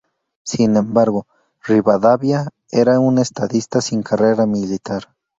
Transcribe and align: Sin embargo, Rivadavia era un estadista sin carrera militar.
Sin 0.43 0.77
embargo, 0.77 1.27
Rivadavia 1.63 2.49
era 2.71 2.99
un 2.99 3.19
estadista 3.19 3.81
sin 3.81 4.01
carrera 4.01 4.47
militar. 4.47 5.15